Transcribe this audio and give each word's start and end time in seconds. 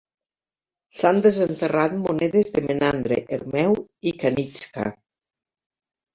S'han 0.99 1.19
desenterrat 1.25 1.93
monedes 2.05 2.49
de 2.57 2.65
Menandre, 2.65 3.21
Hermeu 3.37 3.77
i 4.13 4.17
Kanixka. 4.25 4.89